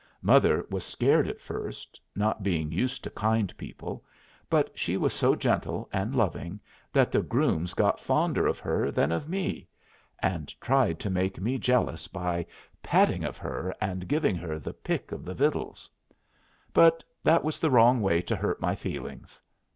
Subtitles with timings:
[0.23, 4.03] Mother was scared at first not being used to kind people;
[4.49, 6.59] but she was so gentle and loving
[6.91, 9.67] that the grooms got fonder of her than of me,
[10.17, 12.47] and tried to make me jealous by
[12.81, 15.87] patting of her and giving her the pick of the vittles.
[16.73, 19.39] But that was the wrong way to hurt my feelings.